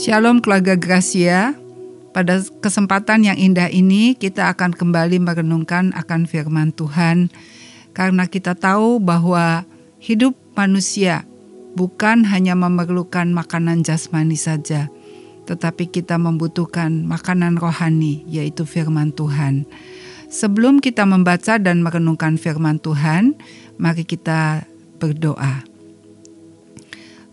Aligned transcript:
Shalom 0.00 0.40
keluarga 0.40 0.80
Gracia. 0.80 1.52
Pada 2.16 2.40
kesempatan 2.64 3.20
yang 3.20 3.36
indah 3.36 3.68
ini 3.68 4.16
kita 4.16 4.48
akan 4.48 4.72
kembali 4.72 5.20
merenungkan 5.20 5.92
akan 5.92 6.24
firman 6.24 6.72
Tuhan 6.72 7.28
karena 7.92 8.24
kita 8.24 8.56
tahu 8.56 8.96
bahwa 8.96 9.68
hidup 10.00 10.32
manusia 10.56 11.28
bukan 11.76 12.24
hanya 12.24 12.56
memerlukan 12.56 13.28
makanan 13.28 13.84
jasmani 13.84 14.40
saja, 14.40 14.88
tetapi 15.44 15.92
kita 15.92 16.16
membutuhkan 16.16 17.04
makanan 17.04 17.60
rohani 17.60 18.24
yaitu 18.24 18.64
firman 18.64 19.12
Tuhan. 19.12 19.68
Sebelum 20.32 20.80
kita 20.80 21.04
membaca 21.04 21.60
dan 21.60 21.84
merenungkan 21.84 22.40
firman 22.40 22.80
Tuhan, 22.80 23.36
mari 23.76 24.08
kita 24.08 24.64
berdoa. 24.96 25.60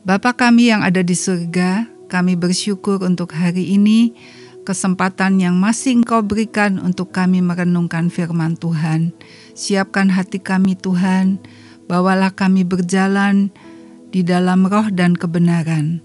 Bapa 0.03 0.35
kami 0.35 0.75
yang 0.75 0.83
ada 0.83 0.99
di 0.99 1.15
surga, 1.15 1.96
kami 2.07 2.39
bersyukur 2.39 3.03
untuk 3.03 3.35
hari 3.35 3.75
ini 3.75 4.15
kesempatan 4.63 5.39
yang 5.39 5.55
masih 5.59 6.03
Engkau 6.03 6.23
berikan 6.23 6.79
untuk 6.79 7.15
kami 7.15 7.39
merenungkan 7.39 8.11
firman 8.11 8.59
Tuhan. 8.59 9.15
Siapkan 9.55 10.11
hati 10.11 10.43
kami 10.43 10.75
Tuhan, 10.75 11.39
bawalah 11.87 12.35
kami 12.35 12.67
berjalan 12.67 13.47
di 14.11 14.27
dalam 14.27 14.67
roh 14.67 14.91
dan 14.91 15.15
kebenaran. 15.15 16.03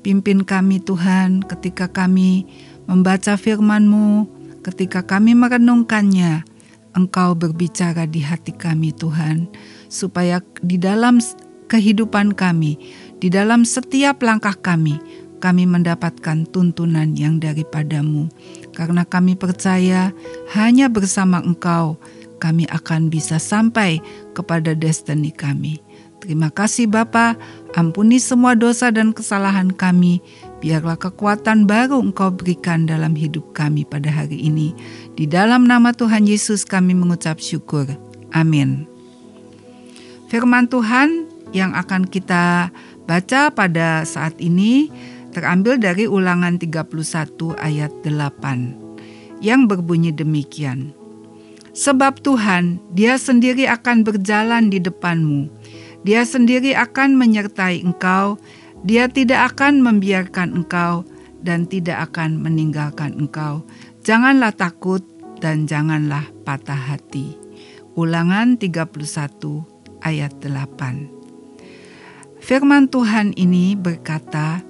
Pimpin 0.00 0.48
kami 0.48 0.80
Tuhan 0.80 1.44
ketika 1.44 1.92
kami 1.92 2.48
membaca 2.88 3.36
firman-Mu, 3.36 4.24
ketika 4.64 5.04
kami 5.04 5.36
merenungkannya, 5.36 6.44
Engkau 6.96 7.36
berbicara 7.36 8.08
di 8.08 8.24
hati 8.24 8.56
kami 8.56 8.96
Tuhan, 8.96 9.46
supaya 9.92 10.40
di 10.64 10.80
dalam 10.80 11.20
kehidupan 11.70 12.34
kami, 12.34 12.80
di 13.22 13.30
dalam 13.30 13.62
setiap 13.62 14.24
langkah 14.26 14.58
kami, 14.58 14.98
kami 15.40 15.64
mendapatkan 15.64 16.44
tuntunan 16.52 17.16
yang 17.16 17.40
daripadamu. 17.40 18.28
Karena 18.76 19.08
kami 19.08 19.34
percaya 19.34 20.12
hanya 20.52 20.92
bersama 20.92 21.40
Engkau 21.40 21.96
kami 22.40 22.64
akan 22.72 23.12
bisa 23.12 23.36
sampai 23.36 24.00
kepada 24.32 24.72
destiny 24.72 25.32
kami. 25.32 25.80
Terima 26.20 26.52
kasih 26.52 26.84
Bapa, 26.84 27.36
ampuni 27.72 28.20
semua 28.20 28.52
dosa 28.52 28.92
dan 28.92 29.16
kesalahan 29.16 29.72
kami. 29.72 30.20
Biarlah 30.60 31.00
kekuatan 31.00 31.64
baru 31.64 32.00
Engkau 32.00 32.28
berikan 32.32 32.84
dalam 32.84 33.16
hidup 33.16 33.56
kami 33.56 33.88
pada 33.88 34.12
hari 34.12 34.36
ini. 34.36 34.76
Di 35.16 35.24
dalam 35.24 35.64
nama 35.64 35.96
Tuhan 35.96 36.28
Yesus 36.28 36.68
kami 36.68 36.92
mengucap 36.92 37.40
syukur. 37.40 37.88
Amin. 38.36 38.84
Firman 40.28 40.68
Tuhan 40.68 41.24
yang 41.56 41.72
akan 41.72 42.04
kita 42.06 42.68
baca 43.08 43.50
pada 43.50 44.04
saat 44.04 44.36
ini 44.38 44.92
terambil 45.30 45.78
dari 45.78 46.04
ulangan 46.10 46.58
31 46.58 47.56
ayat 47.58 47.92
8 48.02 49.40
yang 49.40 49.64
berbunyi 49.64 50.12
demikian. 50.12 50.92
Sebab 51.70 52.20
Tuhan, 52.20 52.82
dia 52.92 53.16
sendiri 53.16 53.64
akan 53.70 54.02
berjalan 54.02 54.68
di 54.68 54.82
depanmu. 54.82 55.48
Dia 56.02 56.26
sendiri 56.26 56.74
akan 56.74 57.14
menyertai 57.14 57.86
engkau. 57.86 58.36
Dia 58.82 59.06
tidak 59.06 59.54
akan 59.54 59.84
membiarkan 59.84 60.56
engkau 60.56 61.06
dan 61.40 61.68
tidak 61.68 62.10
akan 62.10 62.42
meninggalkan 62.42 63.16
engkau. 63.16 63.62
Janganlah 64.02 64.52
takut 64.56 65.04
dan 65.40 65.68
janganlah 65.68 66.24
patah 66.44 66.76
hati. 66.76 67.36
Ulangan 67.94 68.56
31 68.56 68.88
ayat 70.00 70.32
8. 70.40 71.20
Firman 72.40 72.88
Tuhan 72.88 73.36
ini 73.36 73.76
berkata, 73.76 74.64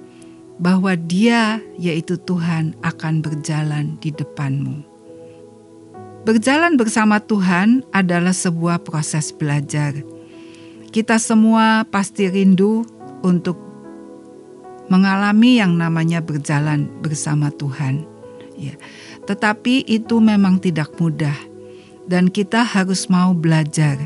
bahwa 0.61 0.93
Dia, 0.93 1.57
yaitu 1.81 2.21
Tuhan, 2.21 2.77
akan 2.85 3.25
berjalan 3.25 3.97
di 3.97 4.13
depanmu. 4.13 4.85
Berjalan 6.21 6.77
bersama 6.77 7.17
Tuhan 7.17 7.81
adalah 7.89 8.29
sebuah 8.31 8.85
proses 8.85 9.33
belajar. 9.33 9.97
Kita 10.93 11.17
semua 11.17 11.81
pasti 11.89 12.29
rindu 12.29 12.85
untuk 13.25 13.57
mengalami 14.85 15.57
yang 15.57 15.81
namanya 15.81 16.21
berjalan 16.21 16.85
bersama 17.01 17.49
Tuhan. 17.49 18.05
Ya. 18.53 18.77
Tetapi 19.25 19.89
itu 19.89 20.21
memang 20.21 20.61
tidak 20.61 20.93
mudah 21.01 21.33
dan 22.05 22.29
kita 22.29 22.61
harus 22.61 23.09
mau 23.09 23.33
belajar. 23.33 23.97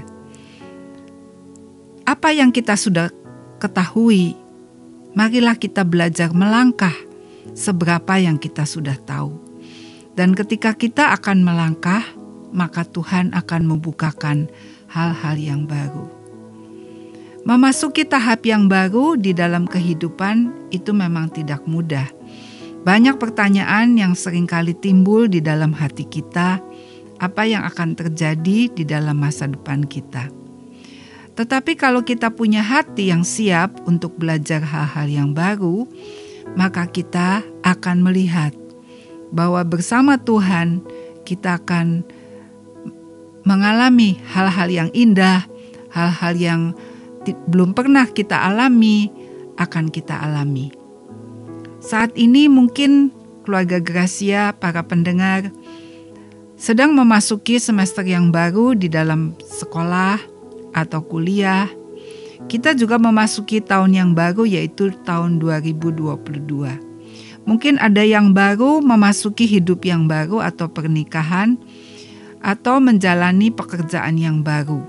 Apa 2.08 2.32
yang 2.32 2.56
kita 2.56 2.80
sudah 2.80 3.12
ketahui 3.60 4.38
marilah 5.16 5.56
kita 5.56 5.88
belajar 5.88 6.36
melangkah 6.36 6.94
seberapa 7.56 8.20
yang 8.20 8.36
kita 8.36 8.68
sudah 8.68 9.00
tahu. 9.00 9.34
Dan 10.16 10.36
ketika 10.36 10.76
kita 10.76 11.12
akan 11.16 11.44
melangkah, 11.44 12.04
maka 12.56 12.88
Tuhan 12.88 13.36
akan 13.36 13.62
membukakan 13.68 14.48
hal-hal 14.92 15.36
yang 15.36 15.68
baru. 15.68 16.08
Memasuki 17.46 18.08
tahap 18.08 18.48
yang 18.48 18.72
baru 18.72 19.20
di 19.20 19.36
dalam 19.36 19.68
kehidupan 19.68 20.70
itu 20.72 20.96
memang 20.96 21.30
tidak 21.30 21.62
mudah. 21.68 22.08
Banyak 22.88 23.18
pertanyaan 23.18 23.98
yang 23.98 24.14
sering 24.18 24.50
kali 24.50 24.74
timbul 24.74 25.30
di 25.30 25.42
dalam 25.42 25.74
hati 25.74 26.08
kita, 26.08 26.64
apa 27.22 27.44
yang 27.46 27.62
akan 27.68 27.94
terjadi 27.94 28.72
di 28.72 28.84
dalam 28.86 29.20
masa 29.20 29.46
depan 29.46 29.86
kita. 29.86 30.45
Tetapi 31.36 31.76
kalau 31.76 32.02
kita 32.08 32.32
punya 32.32 32.64
hati 32.64 33.12
yang 33.12 33.28
siap 33.28 33.84
untuk 33.84 34.16
belajar 34.16 34.64
hal-hal 34.64 35.08
yang 35.12 35.30
baru, 35.36 35.84
maka 36.56 36.88
kita 36.88 37.44
akan 37.68 38.08
melihat 38.08 38.56
bahwa 39.36 39.60
bersama 39.68 40.16
Tuhan 40.16 40.80
kita 41.28 41.60
akan 41.60 42.08
mengalami 43.44 44.16
hal-hal 44.32 44.72
yang 44.72 44.90
indah, 44.96 45.44
hal-hal 45.92 46.34
yang 46.40 46.62
belum 47.52 47.76
pernah 47.76 48.08
kita 48.08 48.48
alami 48.48 49.12
akan 49.60 49.92
kita 49.92 50.16
alami. 50.16 50.72
Saat 51.84 52.16
ini 52.16 52.48
mungkin 52.48 53.12
keluarga 53.44 53.84
Gracia, 53.84 54.56
para 54.56 54.88
pendengar 54.88 55.52
sedang 56.56 56.96
memasuki 56.96 57.60
semester 57.60 58.08
yang 58.08 58.32
baru 58.32 58.74
di 58.74 58.88
dalam 58.88 59.36
sekolah 59.44 60.35
atau 60.76 61.00
kuliah. 61.00 61.72
Kita 62.52 62.76
juga 62.76 63.00
memasuki 63.00 63.64
tahun 63.64 63.96
yang 63.96 64.12
baru 64.12 64.44
yaitu 64.44 64.92
tahun 65.08 65.40
2022. 65.40 66.12
Mungkin 67.48 67.80
ada 67.80 68.04
yang 68.04 68.36
baru 68.36 68.84
memasuki 68.84 69.48
hidup 69.48 69.88
yang 69.88 70.12
baru 70.12 70.44
atau 70.44 70.68
pernikahan 70.68 71.56
atau 72.44 72.84
menjalani 72.84 73.50
pekerjaan 73.50 74.20
yang 74.20 74.44
baru 74.44 74.84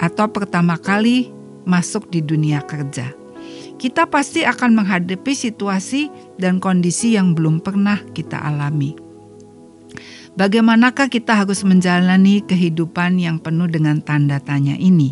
atau 0.00 0.30
pertama 0.32 0.80
kali 0.80 1.28
masuk 1.68 2.08
di 2.08 2.24
dunia 2.24 2.64
kerja. 2.64 3.12
Kita 3.80 4.08
pasti 4.08 4.44
akan 4.44 4.76
menghadapi 4.76 5.32
situasi 5.32 6.12
dan 6.36 6.60
kondisi 6.60 7.16
yang 7.16 7.32
belum 7.32 7.64
pernah 7.64 8.00
kita 8.12 8.36
alami. 8.36 9.09
Bagaimanakah 10.30 11.10
kita 11.10 11.42
harus 11.42 11.66
menjalani 11.66 12.38
kehidupan 12.46 13.18
yang 13.18 13.42
penuh 13.42 13.66
dengan 13.66 13.98
tanda 13.98 14.38
tanya 14.38 14.78
ini? 14.78 15.10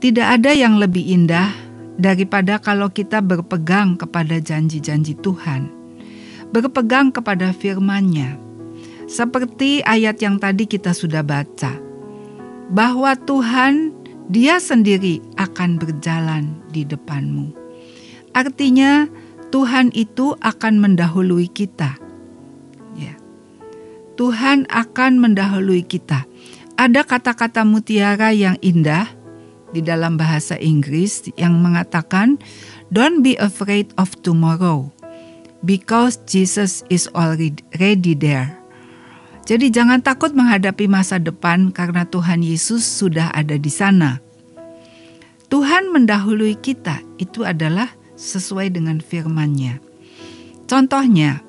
Tidak 0.00 0.24
ada 0.24 0.56
yang 0.56 0.80
lebih 0.80 1.04
indah 1.04 1.52
daripada 2.00 2.56
kalau 2.56 2.88
kita 2.88 3.20
berpegang 3.20 4.00
kepada 4.00 4.40
janji-janji 4.40 5.12
Tuhan, 5.20 5.68
berpegang 6.56 7.12
kepada 7.12 7.52
firman-Nya. 7.52 8.40
Seperti 9.06 9.84
ayat 9.84 10.18
yang 10.24 10.40
tadi 10.40 10.64
kita 10.64 10.96
sudah 10.96 11.20
baca, 11.20 11.76
bahwa 12.72 13.12
Tuhan 13.12 13.92
dia 14.32 14.56
sendiri 14.56 15.20
akan 15.36 15.76
berjalan 15.76 16.48
di 16.72 16.82
depanmu. 16.82 17.52
Artinya, 18.32 19.04
Tuhan 19.52 19.92
itu 19.92 20.34
akan 20.42 20.80
mendahului 20.80 21.48
kita 21.52 22.05
Tuhan 24.16 24.64
akan 24.72 25.20
mendahului 25.20 25.84
kita. 25.84 26.24
Ada 26.76 27.04
kata-kata 27.04 27.64
mutiara 27.68 28.32
yang 28.32 28.56
indah 28.64 29.08
di 29.76 29.84
dalam 29.84 30.16
bahasa 30.16 30.56
Inggris 30.56 31.28
yang 31.36 31.60
mengatakan, 31.60 32.40
"Don't 32.88 33.20
be 33.20 33.36
afraid 33.36 33.92
of 34.00 34.16
tomorrow, 34.24 34.88
because 35.64 36.20
Jesus 36.24 36.80
is 36.88 37.08
already 37.12 38.12
there." 38.16 38.56
Jadi 39.46 39.70
jangan 39.70 40.02
takut 40.02 40.34
menghadapi 40.34 40.90
masa 40.90 41.22
depan 41.22 41.70
karena 41.70 42.02
Tuhan 42.02 42.42
Yesus 42.42 42.82
sudah 42.82 43.30
ada 43.30 43.54
di 43.54 43.70
sana. 43.70 44.18
Tuhan 45.46 45.94
mendahului 45.94 46.58
kita 46.58 46.98
itu 47.22 47.46
adalah 47.46 47.94
sesuai 48.18 48.74
dengan 48.74 48.98
firman-Nya. 48.98 49.78
Contohnya, 50.66 51.45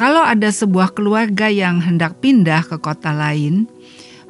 kalau 0.00 0.24
ada 0.24 0.48
sebuah 0.48 0.96
keluarga 0.96 1.52
yang 1.52 1.76
hendak 1.76 2.24
pindah 2.24 2.64
ke 2.64 2.80
kota 2.80 3.12
lain, 3.12 3.68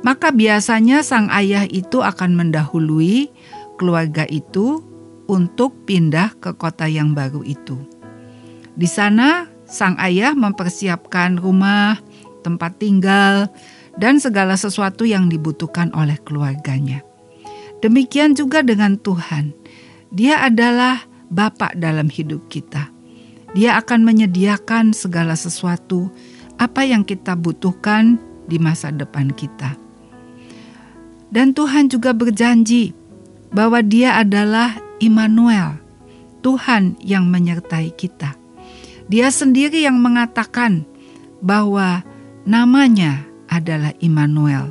maka 0.02 0.34
biasanya 0.34 1.06
sang 1.06 1.30
ayah 1.30 1.62
itu 1.62 2.02
akan 2.02 2.34
mendahului 2.34 3.30
keluarga 3.78 4.26
itu 4.26 4.82
untuk 5.30 5.86
pindah 5.86 6.34
ke 6.42 6.58
kota 6.58 6.90
yang 6.90 7.14
baru 7.14 7.46
itu. 7.46 7.78
Di 8.74 8.90
sana, 8.90 9.46
sang 9.62 9.94
ayah 10.02 10.34
mempersiapkan 10.34 11.38
rumah, 11.38 12.02
tempat 12.42 12.82
tinggal, 12.82 13.46
dan 13.94 14.18
segala 14.18 14.58
sesuatu 14.58 15.06
yang 15.06 15.30
dibutuhkan 15.30 15.94
oleh 15.94 16.18
keluarganya. 16.26 17.06
Demikian 17.78 18.34
juga 18.34 18.66
dengan 18.66 18.98
Tuhan. 18.98 19.54
Dia 20.10 20.42
adalah 20.42 21.06
Bapak 21.30 21.78
dalam 21.78 22.10
hidup 22.10 22.50
kita. 22.50 22.90
Dia 23.50 23.82
akan 23.82 24.06
menyediakan 24.06 24.94
segala 24.94 25.34
sesuatu 25.34 26.10
apa 26.60 26.86
yang 26.86 27.02
kita 27.02 27.34
butuhkan 27.34 28.20
di 28.46 28.60
masa 28.62 28.94
depan 28.94 29.34
kita. 29.34 29.74
Dan 31.30 31.54
Tuhan 31.54 31.90
juga 31.90 32.10
berjanji 32.14 32.94
bahwa 33.50 33.82
Dia 33.82 34.18
adalah 34.18 34.78
Immanuel, 35.02 35.78
Tuhan 36.42 36.98
yang 37.02 37.26
menyertai 37.30 37.94
kita. 37.94 38.34
Dia 39.10 39.30
sendiri 39.30 39.82
yang 39.82 39.98
mengatakan 39.98 40.86
bahwa 41.42 42.06
namanya 42.46 43.26
adalah 43.50 43.90
Immanuel. 43.98 44.70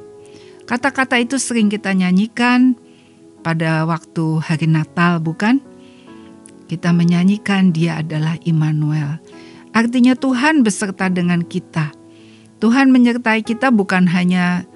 Kata-kata 0.63 1.19
itu 1.19 1.35
sering 1.35 1.67
kita 1.67 1.91
nyanyikan 1.91 2.77
pada 3.43 3.83
waktu 3.83 4.39
hari 4.39 4.67
Natal, 4.69 5.19
bukan? 5.19 5.68
Kita 6.69 6.93
menyanyikan 6.93 7.73
dia 7.73 7.97
adalah 7.97 8.37
Immanuel. 8.45 9.17
Artinya 9.73 10.13
Tuhan 10.13 10.61
beserta 10.61 11.09
dengan 11.09 11.41
kita. 11.41 11.89
Tuhan 12.61 12.93
menyertai 12.93 13.41
kita 13.41 13.73
bukan 13.73 14.05
hanya 14.05 14.69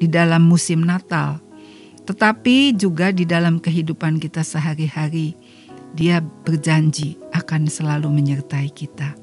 di 0.00 0.08
dalam 0.08 0.48
musim 0.48 0.80
Natal, 0.80 1.44
tetapi 2.08 2.72
juga 2.72 3.12
di 3.12 3.28
dalam 3.28 3.60
kehidupan 3.60 4.16
kita 4.16 4.40
sehari-hari 4.40 5.36
dia 5.96 6.20
berjanji 6.20 7.16
akan 7.32 7.68
selalu 7.68 8.12
menyertai 8.12 8.68
kita. 8.70 9.16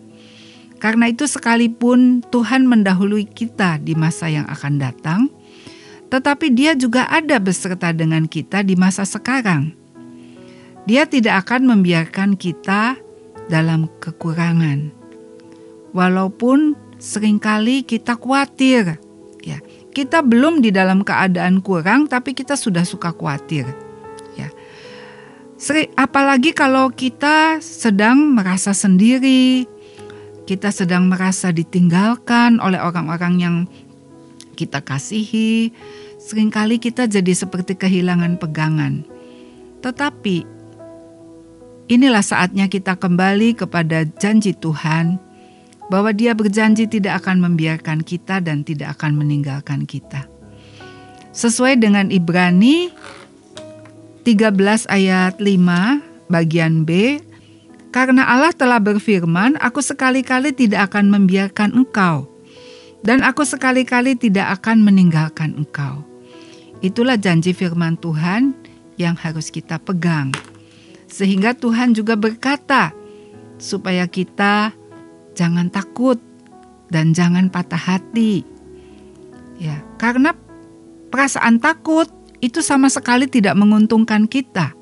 Karena 0.82 1.08
itu, 1.08 1.24
sekalipun 1.30 2.26
Tuhan 2.28 2.68
mendahului 2.68 3.24
kita 3.30 3.80
di 3.80 3.96
masa 3.96 4.28
yang 4.28 4.44
akan 4.52 4.84
datang, 4.84 5.32
tetapi 6.12 6.52
Dia 6.52 6.76
juga 6.76 7.08
ada 7.08 7.40
beserta 7.40 7.96
dengan 7.96 8.28
kita 8.28 8.68
di 8.68 8.76
masa 8.76 9.08
sekarang. 9.08 9.83
Dia 10.84 11.08
tidak 11.08 11.48
akan 11.48 11.72
membiarkan 11.72 12.36
kita 12.36 13.00
dalam 13.48 13.88
kekurangan, 14.04 14.92
walaupun 15.96 16.76
sering 17.00 17.40
kali 17.40 17.84
kita 17.88 18.20
khawatir. 18.20 19.00
Ya, 19.44 19.60
kita 19.92 20.24
belum 20.24 20.64
di 20.64 20.72
dalam 20.72 21.04
keadaan 21.04 21.60
kurang, 21.64 22.08
tapi 22.08 22.32
kita 22.36 22.56
sudah 22.56 22.84
suka 22.88 23.12
khawatir 23.12 23.68
apalagi 25.96 26.52
kalau 26.52 26.92
kita 26.92 27.64
sedang 27.64 28.36
merasa 28.36 28.76
sendiri, 28.76 29.64
kita 30.44 30.76
sedang 30.76 31.08
merasa 31.08 31.56
ditinggalkan 31.56 32.60
oleh 32.60 32.82
orang-orang 32.84 33.34
yang 33.40 33.56
kita 34.60 34.84
kasihi, 34.84 35.72
sering 36.20 36.52
kali 36.52 36.84
kita 36.84 37.08
jadi 37.08 37.32
seperti 37.32 37.80
kehilangan 37.80 38.36
pegangan. 38.36 39.08
Tetapi 39.80 40.53
inilah 41.92 42.24
saatnya 42.24 42.72
kita 42.72 42.96
kembali 42.96 43.58
kepada 43.58 44.08
janji 44.20 44.56
Tuhan 44.56 45.20
bahwa 45.92 46.16
Dia 46.16 46.32
berjanji 46.34 46.88
tidak 46.88 47.24
akan 47.24 47.44
membiarkan 47.44 48.02
kita 48.02 48.40
dan 48.40 48.64
tidak 48.64 49.00
akan 49.00 49.20
meninggalkan 49.20 49.84
kita. 49.84 50.26
Sesuai 51.34 51.82
dengan 51.82 52.14
Ibrani 52.14 52.94
13 54.24 54.88
ayat 54.88 55.42
5 55.42 56.32
bagian 56.32 56.88
B, 56.88 57.20
karena 57.94 58.26
Allah 58.26 58.56
telah 58.56 58.82
berfirman, 58.82 59.60
aku 59.62 59.84
sekali-kali 59.84 60.50
tidak 60.56 60.94
akan 60.94 61.14
membiarkan 61.14 61.76
engkau, 61.78 62.26
dan 63.06 63.22
aku 63.22 63.44
sekali-kali 63.44 64.16
tidak 64.18 64.62
akan 64.62 64.82
meninggalkan 64.82 65.54
engkau. 65.54 66.02
Itulah 66.82 67.20
janji 67.20 67.54
firman 67.54 68.00
Tuhan 68.00 68.56
yang 68.98 69.14
harus 69.14 69.52
kita 69.54 69.78
pegang. 69.78 70.34
Sehingga 71.14 71.54
Tuhan 71.54 71.94
juga 71.94 72.18
berkata, 72.18 72.90
supaya 73.62 74.10
kita 74.10 74.74
jangan 75.38 75.70
takut 75.70 76.18
dan 76.90 77.14
jangan 77.14 77.54
patah 77.54 77.78
hati. 77.78 78.42
Ya, 79.62 79.86
karena 80.02 80.34
perasaan 81.14 81.62
takut 81.62 82.10
itu 82.42 82.66
sama 82.66 82.90
sekali 82.90 83.30
tidak 83.30 83.54
menguntungkan 83.54 84.26
kita. 84.26 84.74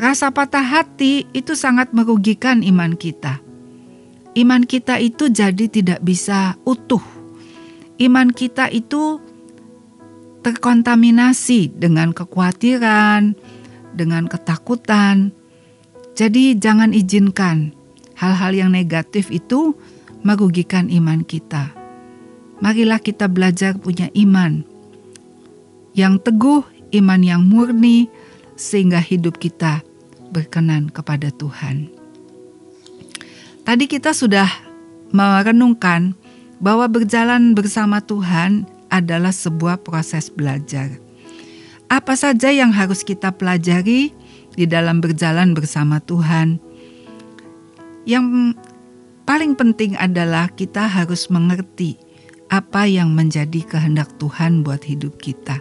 Rasa 0.00 0.32
patah 0.32 0.64
hati 0.64 1.28
itu 1.36 1.52
sangat 1.52 1.92
merugikan 1.92 2.64
iman 2.64 2.96
kita. 2.96 3.44
Iman 4.32 4.64
kita 4.64 4.96
itu 4.96 5.28
jadi 5.28 5.68
tidak 5.68 6.00
bisa 6.00 6.56
utuh. 6.64 7.04
Iman 8.00 8.32
kita 8.32 8.72
itu 8.72 9.20
terkontaminasi 10.40 11.76
dengan 11.76 12.16
kekhawatiran, 12.16 13.36
dengan 13.96 14.28
ketakutan. 14.28 15.32
Jadi, 16.12 16.56
jangan 16.56 16.92
izinkan 16.92 17.72
hal-hal 18.16 18.52
yang 18.54 18.70
negatif 18.70 19.32
itu 19.32 19.74
merugikan 20.22 20.86
iman 20.92 21.26
kita. 21.26 21.74
Marilah 22.62 23.02
kita 23.02 23.26
belajar 23.26 23.74
punya 23.74 24.06
iman 24.14 24.62
yang 25.98 26.22
teguh, 26.22 26.62
iman 26.94 27.20
yang 27.20 27.42
murni, 27.42 28.06
sehingga 28.54 29.02
hidup 29.02 29.42
kita 29.42 29.82
berkenan 30.30 30.86
kepada 30.88 31.34
Tuhan. 31.34 31.90
Tadi 33.66 33.84
kita 33.90 34.14
sudah 34.14 34.46
merenungkan 35.10 36.14
bahwa 36.62 36.86
berjalan 36.86 37.58
bersama 37.58 37.98
Tuhan 37.98 38.70
adalah 38.94 39.34
sebuah 39.34 39.82
proses 39.82 40.30
belajar. 40.30 41.01
Apa 41.92 42.16
saja 42.16 42.48
yang 42.48 42.72
harus 42.72 43.04
kita 43.04 43.36
pelajari 43.36 44.16
di 44.56 44.64
dalam 44.64 45.04
berjalan 45.04 45.52
bersama 45.52 46.00
Tuhan? 46.00 46.56
Yang 48.08 48.56
paling 49.28 49.52
penting 49.52 50.00
adalah 50.00 50.48
kita 50.56 50.88
harus 50.88 51.28
mengerti 51.28 52.00
apa 52.48 52.88
yang 52.88 53.12
menjadi 53.12 53.60
kehendak 53.68 54.08
Tuhan 54.16 54.64
buat 54.64 54.80
hidup 54.88 55.20
kita. 55.20 55.60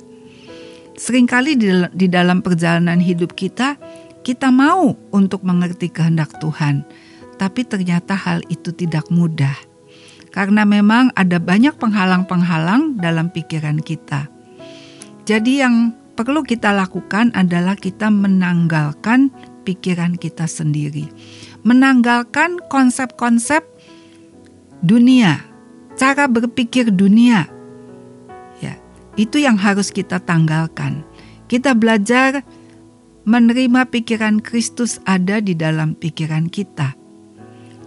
Seringkali 0.95 1.59
di, 1.91 2.07
dalam 2.07 2.39
perjalanan 2.39 3.03
hidup 3.03 3.35
kita, 3.35 3.75
kita 4.23 4.55
mau 4.55 4.95
untuk 5.11 5.43
mengerti 5.43 5.91
kehendak 5.91 6.31
Tuhan, 6.39 6.87
tapi 7.43 7.67
ternyata 7.67 8.15
hal 8.15 8.39
itu 8.47 8.71
tidak 8.71 9.03
mudah. 9.11 9.59
Karena 10.31 10.63
memang 10.63 11.11
ada 11.11 11.43
banyak 11.43 11.75
penghalang-penghalang 11.75 13.03
dalam 13.03 13.27
pikiran 13.35 13.83
kita. 13.83 14.31
Jadi 15.27 15.59
yang 15.59 16.00
perlu 16.21 16.45
kita 16.45 16.69
lakukan 16.71 17.33
adalah 17.33 17.73
kita 17.73 18.13
menanggalkan 18.13 19.33
pikiran 19.65 20.17
kita 20.17 20.45
sendiri. 20.45 21.09
Menanggalkan 21.65 22.61
konsep-konsep 22.69 23.65
dunia, 24.81 25.41
cara 25.97 26.25
berpikir 26.29 26.89
dunia 26.89 27.61
itu 29.19 29.43
yang 29.43 29.59
harus 29.59 29.91
kita 29.91 30.23
tanggalkan. 30.23 31.03
Kita 31.51 31.75
belajar 31.75 32.47
menerima 33.27 33.91
pikiran 33.91 34.39
Kristus 34.39 35.03
ada 35.03 35.43
di 35.43 35.51
dalam 35.51 35.93
pikiran 35.99 36.47
kita. 36.47 36.95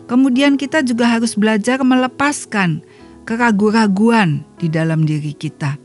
Kemudian 0.04 0.60
kita 0.60 0.84
juga 0.84 1.08
harus 1.08 1.32
belajar 1.32 1.80
melepaskan 1.80 2.84
keraguan-raguan 3.24 4.44
di 4.60 4.68
dalam 4.68 5.08
diri 5.08 5.32
kita. 5.32 5.80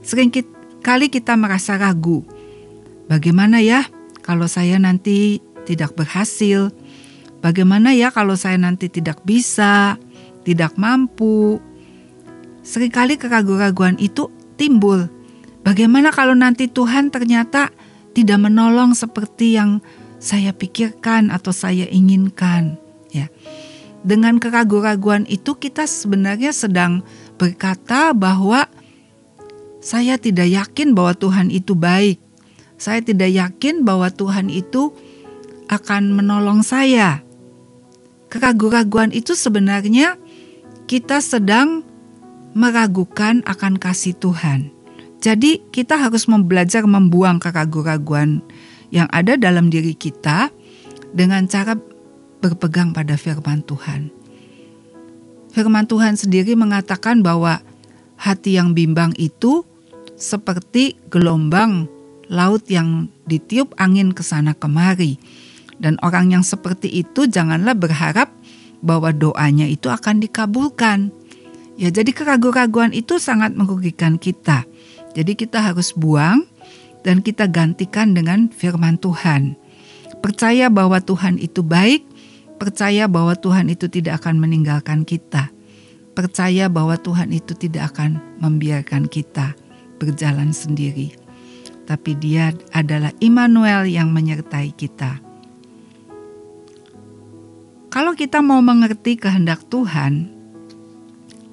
Sering 0.00 0.32
kali 0.82 1.08
kita 1.08 1.38
merasa 1.38 1.78
ragu. 1.78 2.26
Bagaimana 3.06 3.62
ya 3.62 3.86
kalau 4.26 4.50
saya 4.50 4.76
nanti 4.82 5.38
tidak 5.64 5.94
berhasil? 5.94 6.74
Bagaimana 7.38 7.94
ya 7.94 8.10
kalau 8.10 8.34
saya 8.34 8.58
nanti 8.58 8.90
tidak 8.90 9.22
bisa, 9.22 9.98
tidak 10.42 10.74
mampu? 10.74 11.62
Seringkali 12.62 13.18
keraguan-raguan 13.18 13.98
itu 13.98 14.30
timbul. 14.58 15.06
Bagaimana 15.62 16.10
kalau 16.10 16.34
nanti 16.34 16.66
Tuhan 16.66 17.10
ternyata 17.14 17.70
tidak 18.14 18.38
menolong 18.42 18.94
seperti 18.94 19.58
yang 19.58 19.82
saya 20.22 20.54
pikirkan 20.54 21.34
atau 21.34 21.50
saya 21.50 21.86
inginkan, 21.90 22.78
ya. 23.10 23.26
Dengan 24.02 24.38
keraguan-raguan 24.38 25.26
itu 25.30 25.54
kita 25.58 25.86
sebenarnya 25.86 26.54
sedang 26.54 27.02
berkata 27.38 28.14
bahwa 28.14 28.66
saya 29.82 30.14
tidak 30.14 30.46
yakin 30.46 30.94
bahwa 30.94 31.10
Tuhan 31.18 31.50
itu 31.50 31.74
baik. 31.74 32.22
Saya 32.78 33.02
tidak 33.02 33.34
yakin 33.34 33.82
bahwa 33.82 34.14
Tuhan 34.14 34.46
itu 34.46 34.94
akan 35.66 36.14
menolong 36.14 36.62
saya. 36.62 37.26
Keraguan-raguan 38.30 39.10
itu 39.10 39.34
sebenarnya 39.34 40.16
kita 40.86 41.18
sedang 41.18 41.82
meragukan 42.54 43.42
akan 43.42 43.74
kasih 43.82 44.14
Tuhan. 44.22 44.70
Jadi 45.18 45.66
kita 45.74 45.98
harus 45.98 46.30
belajar 46.30 46.86
membuang 46.86 47.42
keraguan-raguan 47.42 48.38
yang 48.94 49.10
ada 49.10 49.34
dalam 49.34 49.66
diri 49.66 49.98
kita 49.98 50.54
dengan 51.10 51.50
cara 51.50 51.74
berpegang 52.38 52.94
pada 52.94 53.18
firman 53.18 53.66
Tuhan. 53.66 54.14
Firman 55.50 55.90
Tuhan 55.90 56.14
sendiri 56.14 56.54
mengatakan 56.54 57.22
bahwa 57.22 57.62
hati 58.18 58.54
yang 58.58 58.74
bimbang 58.74 59.14
itu 59.18 59.66
seperti 60.22 60.94
gelombang 61.10 61.90
laut 62.30 62.62
yang 62.70 63.10
ditiup 63.26 63.74
angin 63.82 64.14
ke 64.14 64.22
sana 64.22 64.54
kemari. 64.54 65.18
Dan 65.82 65.98
orang 65.98 66.30
yang 66.30 66.46
seperti 66.46 66.86
itu 67.02 67.26
janganlah 67.26 67.74
berharap 67.74 68.30
bahwa 68.86 69.10
doanya 69.10 69.66
itu 69.66 69.90
akan 69.90 70.22
dikabulkan. 70.22 71.10
Ya, 71.74 71.90
jadi 71.90 72.14
keraguan-keraguan 72.14 72.94
itu 72.94 73.18
sangat 73.18 73.58
merugikan 73.58 74.14
kita. 74.14 74.62
Jadi 75.18 75.34
kita 75.34 75.58
harus 75.58 75.90
buang 75.90 76.46
dan 77.02 77.18
kita 77.18 77.50
gantikan 77.50 78.14
dengan 78.14 78.46
firman 78.46 78.94
Tuhan. 79.02 79.58
Percaya 80.22 80.70
bahwa 80.70 81.02
Tuhan 81.02 81.42
itu 81.42 81.66
baik, 81.66 82.06
percaya 82.62 83.10
bahwa 83.10 83.34
Tuhan 83.34 83.66
itu 83.74 83.90
tidak 83.90 84.22
akan 84.22 84.38
meninggalkan 84.38 85.02
kita. 85.02 85.50
Percaya 86.14 86.70
bahwa 86.70 86.94
Tuhan 86.94 87.34
itu 87.34 87.58
tidak 87.58 87.96
akan 87.96 88.22
membiarkan 88.38 89.10
kita 89.10 89.56
berjalan 90.02 90.50
sendiri. 90.50 91.14
Tapi 91.86 92.18
Dia 92.18 92.50
adalah 92.74 93.14
Immanuel 93.22 93.86
yang 93.86 94.10
menyertai 94.10 94.74
kita. 94.74 95.22
Kalau 97.94 98.18
kita 98.18 98.42
mau 98.42 98.58
mengerti 98.58 99.14
kehendak 99.14 99.62
Tuhan, 99.70 100.26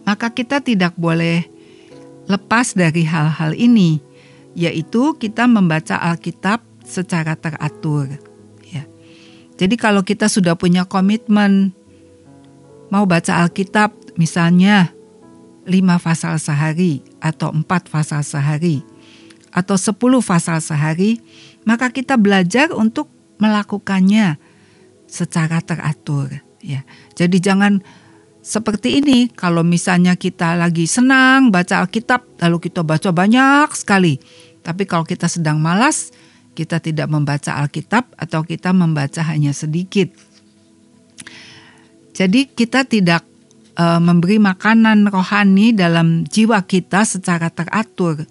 maka 0.09 0.33
kita 0.33 0.65
tidak 0.65 0.97
boleh 0.97 1.45
lepas 2.25 2.73
dari 2.73 3.05
hal-hal 3.05 3.53
ini, 3.53 4.01
yaitu 4.57 5.13
kita 5.21 5.45
membaca 5.45 6.01
Alkitab 6.01 6.65
secara 6.81 7.37
teratur. 7.37 8.29
Jadi 9.59 9.75
kalau 9.75 10.07
kita 10.07 10.31
sudah 10.31 10.55
punya 10.55 10.87
komitmen 10.87 11.75
mau 12.87 13.03
baca 13.03 13.43
Alkitab 13.43 13.91
misalnya 14.15 14.95
5 15.69 16.01
pasal 16.01 16.41
sehari 16.41 17.05
atau 17.21 17.53
4 17.53 17.63
pasal 17.93 18.25
sehari 18.25 18.81
atau 19.53 19.77
10 19.77 19.93
pasal 20.21 20.57
sehari, 20.61 21.21
maka 21.65 21.89
kita 21.93 22.17
belajar 22.17 22.73
untuk 22.73 23.09
melakukannya 23.37 24.37
secara 25.09 25.61
teratur 25.61 26.29
ya. 26.61 26.85
Jadi 27.13 27.37
jangan 27.41 27.81
seperti 28.39 29.03
ini 29.03 29.29
kalau 29.29 29.61
misalnya 29.61 30.17
kita 30.17 30.57
lagi 30.57 30.89
senang 30.89 31.53
baca 31.53 31.85
Alkitab 31.85 32.39
lalu 32.41 32.69
kita 32.69 32.81
baca 32.81 33.09
banyak 33.13 33.69
sekali. 33.77 34.17
Tapi 34.59 34.83
kalau 34.85 35.07
kita 35.07 35.31
sedang 35.31 35.57
malas, 35.57 36.11
kita 36.53 36.83
tidak 36.83 37.07
membaca 37.07 37.55
Alkitab 37.63 38.11
atau 38.19 38.43
kita 38.43 38.75
membaca 38.75 39.23
hanya 39.23 39.55
sedikit. 39.55 40.11
Jadi 42.11 42.51
kita 42.51 42.83
tidak 42.83 43.28
e, 43.79 43.85
memberi 44.03 44.35
makanan 44.43 45.07
rohani 45.07 45.71
dalam 45.71 46.27
jiwa 46.27 46.59
kita 46.67 47.07
secara 47.07 47.47
teratur. 47.47 48.27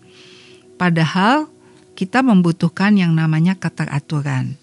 Padahal 0.76 1.49
kita 1.97 2.21
membutuhkan 2.21 2.95
yang 2.95 3.17
namanya 3.17 3.57
keteraturan. 3.57 4.61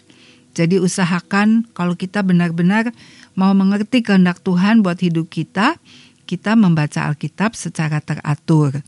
Jadi 0.55 0.79
usahakan 0.79 1.67
kalau 1.75 1.99
kita 1.99 2.23
benar-benar 2.23 2.95
mau 3.35 3.51
mengerti 3.51 3.99
kehendak 3.99 4.39
Tuhan 4.39 4.79
buat 4.79 5.03
hidup 5.03 5.27
kita, 5.27 5.75
kita 6.23 6.55
membaca 6.55 7.11
Alkitab 7.11 7.59
secara 7.59 7.99
teratur. 7.99 8.79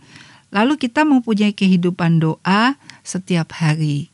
Lalu 0.55 0.79
kita 0.79 1.03
mempunyai 1.03 1.51
kehidupan 1.51 2.23
doa 2.23 2.79
setiap 3.03 3.51
hari. 3.59 4.07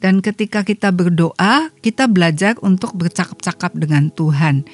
Dan 0.00 0.24
ketika 0.24 0.64
kita 0.64 0.88
berdoa, 0.96 1.68
kita 1.84 2.08
belajar 2.08 2.56
untuk 2.64 2.96
bercakap-cakap 2.96 3.76
dengan 3.76 4.08
Tuhan. 4.08 4.64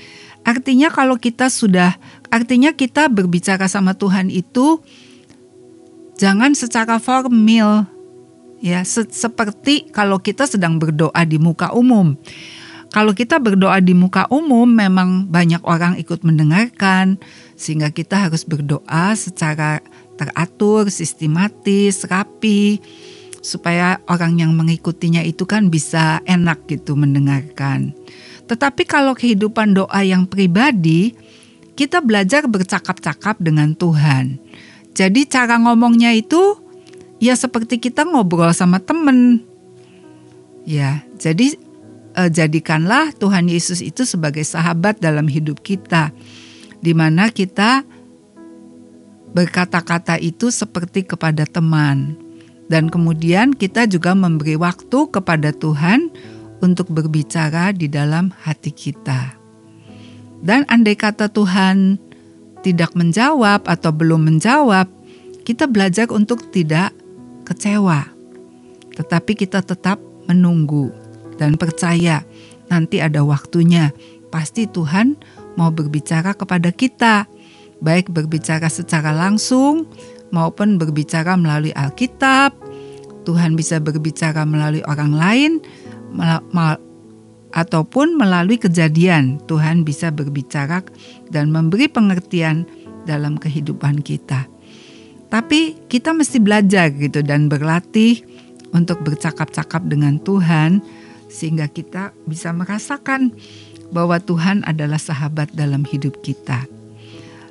Artinya 0.47 0.95
kalau 0.95 1.19
kita 1.19 1.51
sudah 1.51 1.99
artinya 2.31 2.71
kita 2.71 3.11
berbicara 3.11 3.67
sama 3.67 3.99
Tuhan 3.99 4.31
itu 4.31 4.79
jangan 6.15 6.55
secara 6.55 7.03
formal 7.03 7.91
ya 8.63 8.87
se 8.87 9.11
seperti 9.11 9.91
kalau 9.91 10.23
kita 10.23 10.47
sedang 10.47 10.79
berdoa 10.79 11.19
di 11.27 11.43
muka 11.43 11.75
umum. 11.75 12.15
Kalau 12.95 13.11
kita 13.13 13.43
berdoa 13.43 13.83
di 13.83 13.93
muka 13.93 14.31
umum 14.31 14.71
memang 14.71 15.27
banyak 15.27 15.61
orang 15.67 15.99
ikut 15.99 16.23
mendengarkan 16.23 17.19
sehingga 17.59 17.91
kita 17.91 18.31
harus 18.31 18.47
berdoa 18.47 19.13
secara 19.19 19.83
teratur, 20.15 20.89
sistematis, 20.89 22.07
rapi 22.07 22.79
supaya 23.43 23.99
orang 24.07 24.41
yang 24.41 24.55
mengikutinya 24.55 25.21
itu 25.27 25.45
kan 25.45 25.69
bisa 25.69 26.23
enak 26.25 26.65
gitu 26.71 26.95
mendengarkan. 26.95 27.93
Tetapi 28.47 28.83
kalau 28.87 29.13
kehidupan 29.19 29.75
doa 29.75 30.01
yang 30.07 30.27
pribadi, 30.27 31.15
kita 31.77 32.01
belajar 32.01 32.49
bercakap-cakap 32.49 33.37
dengan 33.43 33.77
Tuhan. 33.77 34.41
Jadi 34.97 35.29
cara 35.29 35.61
ngomongnya 35.61 36.17
itu 36.17 36.57
ya 37.21 37.37
seperti 37.37 37.77
kita 37.77 38.09
ngobrol 38.09 38.51
sama 38.57 38.81
temen. 38.81 39.45
Ya, 40.65 41.05
jadi 41.21 41.55
eh, 42.17 42.31
jadikanlah 42.33 43.13
Tuhan 43.15 43.47
Yesus 43.53 43.85
itu 43.85 44.09
sebagai 44.09 44.43
sahabat 44.43 44.99
dalam 44.99 45.29
hidup 45.29 45.61
kita, 45.61 46.11
di 46.81 46.97
mana 46.97 47.29
kita 47.29 47.85
berkata-kata 49.37 50.17
itu 50.17 50.49
seperti 50.49 51.05
kepada 51.05 51.45
teman. 51.45 52.17
Dan 52.67 52.91
kemudian 52.91 53.55
kita 53.55 53.87
juga 53.87 54.11
memberi 54.17 54.59
waktu 54.59 55.07
kepada 55.13 55.55
Tuhan 55.55 56.11
untuk 56.61 56.89
berbicara 56.93 57.73
di 57.73 57.89
dalam 57.91 58.33
hati 58.45 58.73
kita. 58.73 59.37
Dan 60.41 60.69
andai 60.69 60.97
kata 60.97 61.33
Tuhan 61.33 61.97
tidak 62.61 62.93
menjawab 62.99 63.65
atau 63.65 63.91
belum 63.95 64.27
menjawab, 64.27 64.91
kita 65.47 65.71
belajar 65.71 66.11
untuk 66.11 66.51
tidak 66.51 66.93
kecewa. 67.47 68.05
Tetapi 68.97 69.33
kita 69.39 69.63
tetap 69.63 70.03
menunggu 70.27 70.91
dan 71.39 71.55
percaya 71.55 72.27
nanti 72.67 72.99
ada 72.99 73.23
waktunya. 73.23 73.95
Pasti 74.33 74.67
Tuhan 74.67 75.15
mau 75.55 75.71
berbicara 75.71 76.35
kepada 76.35 76.75
kita, 76.75 77.31
baik 77.81 78.11
berbicara 78.11 78.67
secara 78.67 79.15
langsung 79.15 79.87
maupun 80.35 80.77
berbicara 80.77 81.39
melalui 81.39 81.73
Alkitab. 81.73 82.53
Tuhan 83.27 83.59
bisa 83.59 83.83
berbicara 83.83 84.47
melalui 84.47 84.87
orang 84.87 85.11
lain 85.15 85.53
ataupun 87.57 88.21
melalui 88.21 88.61
kejadian. 88.61 89.41
Tuhan 89.49 89.83
bisa 89.83 90.13
berbicara 90.13 90.85
dan 91.33 91.51
memberi 91.51 91.89
pengertian 91.89 92.69
dalam 93.09 93.39
kehidupan 93.41 94.03
kita. 94.03 94.47
Tapi 95.27 95.75
kita 95.91 96.15
mesti 96.15 96.39
belajar 96.39 96.91
gitu 96.95 97.23
dan 97.23 97.51
berlatih 97.51 98.23
untuk 98.71 99.03
bercakap-cakap 99.03 99.83
dengan 99.87 100.23
Tuhan 100.23 100.83
sehingga 101.27 101.67
kita 101.67 102.15
bisa 102.31 102.55
merasakan 102.55 103.35
bahwa 103.91 104.19
Tuhan 104.23 104.63
adalah 104.67 104.99
sahabat 104.99 105.55
dalam 105.55 105.83
hidup 105.87 106.23
kita. 106.23 106.67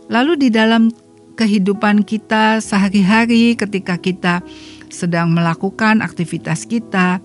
Lalu 0.08 0.48
di 0.48 0.50
dalam 0.54 0.92
kehidupan 1.36 2.08
kita 2.08 2.64
sehari-hari 2.64 3.60
ketika 3.60 4.00
kita 4.00 4.40
sedang 4.88 5.36
melakukan 5.36 6.00
aktivitas 6.00 6.64
kita, 6.64 7.20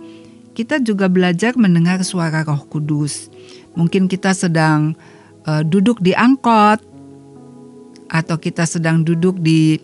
kita 0.60 0.76
juga 0.76 1.08
belajar 1.08 1.56
mendengar 1.56 2.04
suara 2.04 2.44
Roh 2.44 2.68
Kudus. 2.68 3.32
Mungkin 3.72 4.12
kita 4.12 4.36
sedang 4.36 4.92
uh, 5.48 5.64
duduk 5.64 6.04
di 6.04 6.12
angkot 6.12 6.84
atau 8.12 8.36
kita 8.36 8.68
sedang 8.68 9.00
duduk 9.00 9.40
di 9.40 9.80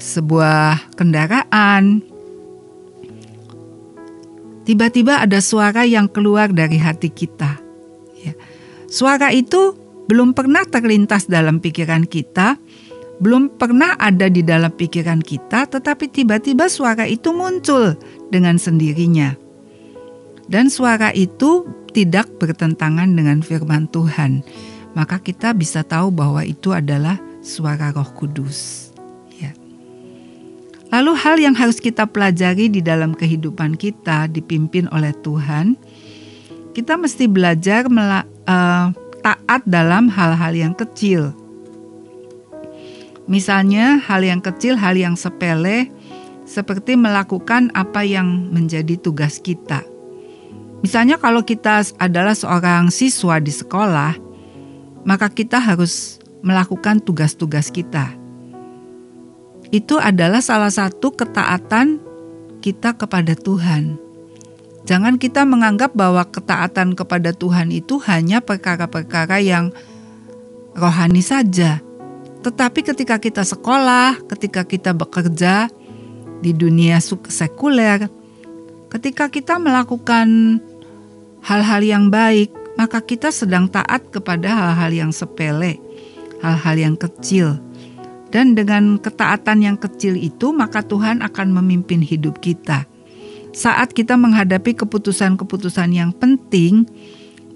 sebuah 0.00 0.96
kendaraan. 0.96 2.00
Tiba-tiba 4.64 5.20
ada 5.20 5.44
suara 5.44 5.84
yang 5.84 6.08
keluar 6.08 6.48
dari 6.48 6.80
hati 6.80 7.12
kita. 7.12 7.60
Ya. 8.24 8.32
Suara 8.88 9.36
itu 9.36 9.76
belum 10.08 10.32
pernah 10.32 10.64
terlintas 10.64 11.28
dalam 11.28 11.60
pikiran 11.60 12.08
kita, 12.08 12.56
belum 13.20 13.52
pernah 13.60 14.00
ada 14.00 14.32
di 14.32 14.40
dalam 14.40 14.72
pikiran 14.72 15.20
kita, 15.20 15.68
tetapi 15.68 16.08
tiba-tiba 16.08 16.72
suara 16.72 17.04
itu 17.04 17.36
muncul 17.36 18.00
dengan 18.32 18.56
sendirinya. 18.56 19.49
Dan 20.50 20.66
suara 20.66 21.14
itu 21.14 21.64
tidak 21.94 22.26
bertentangan 22.42 23.06
dengan 23.06 23.38
firman 23.40 23.86
Tuhan. 23.88 24.42
Maka 24.98 25.22
kita 25.22 25.54
bisa 25.54 25.86
tahu 25.86 26.10
bahwa 26.10 26.42
itu 26.42 26.74
adalah 26.74 27.22
suara 27.38 27.94
Roh 27.94 28.10
Kudus. 28.18 28.90
Ya. 29.38 29.54
Lalu 30.90 31.12
hal 31.14 31.36
yang 31.38 31.54
harus 31.54 31.78
kita 31.78 32.10
pelajari 32.10 32.66
di 32.66 32.82
dalam 32.82 33.14
kehidupan 33.14 33.78
kita 33.78 34.26
dipimpin 34.26 34.90
oleh 34.90 35.14
Tuhan, 35.22 35.78
kita 36.74 36.98
mesti 36.98 37.30
belajar 37.30 37.86
uh, 37.86 38.90
taat 39.22 39.62
dalam 39.62 40.10
hal-hal 40.10 40.52
yang 40.58 40.74
kecil 40.74 41.30
Misalnya 43.30 44.02
hal 44.10 44.26
yang 44.26 44.42
kecil, 44.42 44.74
hal 44.74 44.98
yang 44.98 45.14
sepele, 45.14 45.86
seperti 46.42 46.98
melakukan 46.98 47.70
apa 47.78 48.02
yang 48.02 48.50
menjadi 48.50 48.98
tugas 48.98 49.38
kita. 49.38 49.86
Misalnya 50.80 51.20
kalau 51.20 51.44
kita 51.44 51.84
adalah 52.00 52.32
seorang 52.32 52.88
siswa 52.88 53.36
di 53.36 53.52
sekolah, 53.52 54.16
maka 55.04 55.28
kita 55.28 55.60
harus 55.60 56.20
melakukan 56.40 57.04
tugas-tugas 57.04 57.68
kita. 57.68 58.16
Itu 59.70 60.00
adalah 60.00 60.40
salah 60.40 60.72
satu 60.72 61.12
ketaatan 61.12 62.00
kita 62.64 62.96
kepada 62.96 63.36
Tuhan. 63.36 64.00
Jangan 64.88 65.20
kita 65.20 65.44
menganggap 65.44 65.92
bahwa 65.92 66.24
ketaatan 66.24 66.96
kepada 66.96 67.36
Tuhan 67.36 67.70
itu 67.70 68.00
hanya 68.08 68.40
perkara-perkara 68.40 69.38
yang 69.44 69.70
rohani 70.74 71.20
saja. 71.20 71.84
Tetapi 72.40 72.80
ketika 72.80 73.20
kita 73.20 73.44
sekolah, 73.44 74.24
ketika 74.32 74.64
kita 74.64 74.96
bekerja 74.96 75.68
di 76.40 76.56
dunia 76.56 76.96
sekuler, 77.04 78.08
ketika 78.88 79.28
kita 79.28 79.60
melakukan 79.60 80.58
hal-hal 81.44 81.82
yang 81.84 82.04
baik, 82.08 82.52
maka 82.76 83.00
kita 83.04 83.32
sedang 83.32 83.68
taat 83.68 84.08
kepada 84.12 84.48
hal-hal 84.50 84.92
yang 84.92 85.12
sepele, 85.12 85.80
hal-hal 86.40 86.76
yang 86.76 86.96
kecil. 86.96 87.60
Dan 88.30 88.54
dengan 88.54 88.96
ketaatan 89.02 89.58
yang 89.66 89.76
kecil 89.76 90.14
itu, 90.14 90.54
maka 90.54 90.86
Tuhan 90.86 91.18
akan 91.20 91.48
memimpin 91.50 91.98
hidup 91.98 92.38
kita. 92.38 92.86
Saat 93.50 93.92
kita 93.92 94.14
menghadapi 94.14 94.78
keputusan-keputusan 94.78 95.90
yang 95.90 96.14
penting, 96.14 96.86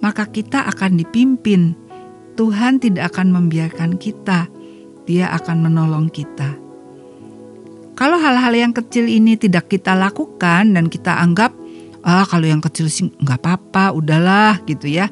maka 0.03 0.27
kita 0.27 0.67
akan 0.67 0.99
dipimpin. 0.99 1.79
Tuhan 2.35 2.83
tidak 2.83 3.15
akan 3.15 3.31
membiarkan 3.31 3.95
kita 3.95 4.51
dia 5.05 5.31
akan 5.33 5.69
menolong 5.69 6.09
kita. 6.09 6.57
Kalau 7.95 8.19
hal-hal 8.19 8.51
yang 8.57 8.73
kecil 8.75 9.07
ini 9.07 9.39
tidak 9.39 9.71
kita 9.71 9.95
lakukan 9.95 10.75
dan 10.75 10.91
kita 10.91 11.15
anggap, 11.15 11.55
ah 12.05 12.29
kalau 12.29 12.45
yang 12.45 12.61
kecil 12.61 12.93
sih 12.93 13.09
nggak 13.09 13.41
apa-apa, 13.41 13.97
udahlah 13.97 14.61
gitu 14.69 14.87
ya. 14.87 15.09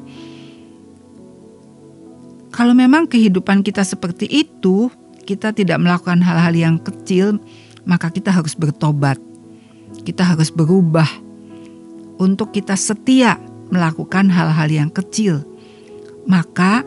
Kalau 2.53 2.77
memang 2.77 3.09
kehidupan 3.09 3.65
kita 3.65 3.81
seperti 3.81 4.29
itu, 4.29 4.93
kita 5.25 5.57
tidak 5.57 5.81
melakukan 5.81 6.21
hal-hal 6.21 6.53
yang 6.53 6.75
kecil, 6.77 7.41
maka 7.81 8.13
kita 8.13 8.29
harus 8.29 8.53
bertobat. 8.53 9.17
Kita 10.05 10.21
harus 10.21 10.53
berubah 10.53 11.09
untuk 12.21 12.53
kita 12.53 12.77
setia 12.77 13.41
melakukan 13.73 14.29
hal-hal 14.29 14.69
yang 14.69 14.89
kecil. 14.93 15.41
Maka 16.29 16.85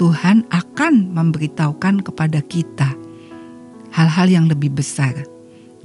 Tuhan 0.00 0.48
akan 0.48 1.12
memberitahukan 1.12 2.00
kepada 2.00 2.40
kita 2.40 2.96
hal-hal 3.92 4.28
yang 4.32 4.48
lebih 4.48 4.72
besar. 4.72 5.35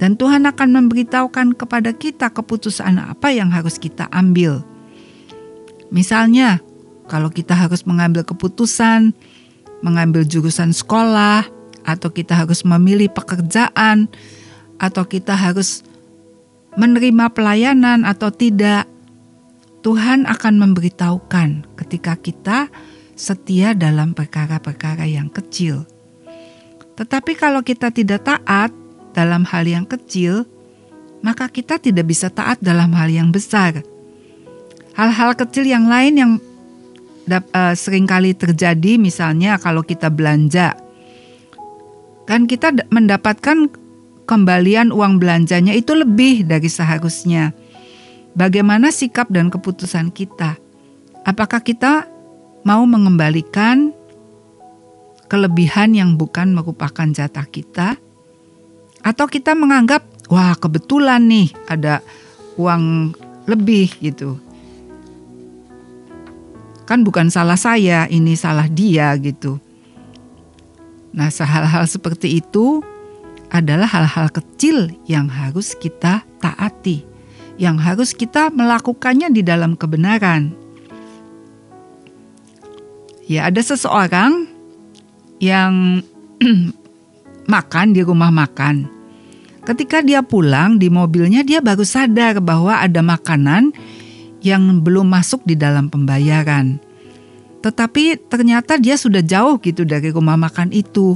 Dan 0.02 0.18
Tuhan 0.18 0.50
akan 0.50 0.82
memberitahukan 0.82 1.54
kepada 1.54 1.94
kita 1.94 2.34
keputusan 2.34 2.98
apa 2.98 3.30
yang 3.30 3.54
harus 3.54 3.78
kita 3.78 4.10
ambil. 4.10 4.66
Misalnya, 5.94 6.58
kalau 7.06 7.30
kita 7.30 7.54
harus 7.54 7.86
mengambil 7.86 8.26
keputusan, 8.26 9.14
mengambil 9.78 10.26
jurusan 10.26 10.74
sekolah, 10.74 11.46
atau 11.86 12.10
kita 12.10 12.34
harus 12.34 12.66
memilih 12.66 13.14
pekerjaan, 13.14 14.10
atau 14.82 15.06
kita 15.06 15.38
harus 15.38 15.86
menerima 16.74 17.30
pelayanan 17.30 18.02
atau 18.02 18.34
tidak, 18.34 18.90
Tuhan 19.86 20.26
akan 20.26 20.54
memberitahukan 20.66 21.78
ketika 21.78 22.18
kita 22.18 22.58
setia 23.14 23.70
dalam 23.78 24.18
perkara-perkara 24.18 25.06
yang 25.06 25.30
kecil. 25.30 25.86
Tetapi 26.98 27.38
kalau 27.38 27.62
kita 27.62 27.94
tidak 27.94 28.26
taat 28.26 28.81
dalam 29.12 29.44
hal 29.48 29.64
yang 29.68 29.84
kecil, 29.86 30.44
maka 31.22 31.46
kita 31.48 31.78
tidak 31.78 32.10
bisa 32.10 32.28
taat 32.28 32.58
dalam 32.60 32.92
hal 32.92 33.08
yang 33.08 33.30
besar. 33.30 33.80
Hal-hal 34.92 35.32
kecil 35.38 35.64
yang 35.64 35.88
lain 35.88 36.14
yang 36.18 36.32
uh, 37.30 37.74
sering 37.78 38.04
kali 38.04 38.34
terjadi 38.34 38.98
misalnya 38.98 39.56
kalau 39.56 39.80
kita 39.80 40.10
belanja. 40.12 40.76
Kan 42.28 42.50
kita 42.50 42.74
mendapatkan 42.90 43.70
kembalian 44.26 44.90
uang 44.90 45.22
belanjanya 45.22 45.72
itu 45.72 45.94
lebih 45.94 46.46
dari 46.46 46.68
seharusnya. 46.68 47.54
Bagaimana 48.32 48.88
sikap 48.88 49.28
dan 49.28 49.52
keputusan 49.52 50.08
kita? 50.08 50.56
Apakah 51.22 51.60
kita 51.60 52.08
mau 52.64 52.82
mengembalikan 52.88 53.92
kelebihan 55.28 55.96
yang 55.96 56.16
bukan 56.16 56.52
merupakan 56.52 57.08
jatah 57.08 57.46
kita, 57.48 58.00
atau 59.02 59.26
kita 59.26 59.52
menganggap, 59.58 60.06
wah 60.30 60.54
kebetulan 60.54 61.26
nih 61.26 61.50
ada 61.66 62.00
uang 62.54 63.14
lebih 63.50 63.90
gitu. 63.98 64.38
Kan 66.86 67.02
bukan 67.02 67.30
salah 67.30 67.58
saya, 67.58 68.06
ini 68.10 68.38
salah 68.38 68.66
dia 68.70 69.14
gitu. 69.18 69.58
Nah, 71.12 71.28
hal-hal 71.28 71.84
seperti 71.84 72.40
itu 72.40 72.80
adalah 73.52 73.84
hal-hal 73.84 74.32
kecil 74.32 74.88
yang 75.04 75.28
harus 75.28 75.76
kita 75.76 76.24
taati, 76.40 77.04
yang 77.60 77.76
harus 77.76 78.16
kita 78.16 78.48
melakukannya 78.48 79.28
di 79.28 79.44
dalam 79.44 79.76
kebenaran. 79.76 80.56
Ya, 83.28 83.46
ada 83.48 83.60
seseorang 83.60 84.48
yang 85.38 86.02
makan 87.46 87.96
di 87.96 88.02
rumah 88.04 88.30
makan. 88.30 88.86
Ketika 89.62 90.02
dia 90.02 90.26
pulang 90.26 90.74
di 90.74 90.90
mobilnya 90.90 91.46
dia 91.46 91.62
baru 91.62 91.86
sadar 91.86 92.42
bahwa 92.42 92.82
ada 92.82 92.98
makanan 92.98 93.70
yang 94.42 94.82
belum 94.82 95.06
masuk 95.06 95.46
di 95.46 95.54
dalam 95.54 95.86
pembayaran. 95.86 96.82
Tetapi 97.62 98.26
ternyata 98.26 98.74
dia 98.74 98.98
sudah 98.98 99.22
jauh 99.22 99.62
gitu 99.62 99.86
dari 99.86 100.10
rumah 100.10 100.34
makan 100.34 100.74
itu. 100.74 101.14